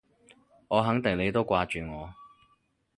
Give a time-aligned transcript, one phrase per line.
[0.67, 2.11] 我肯定你都掛住我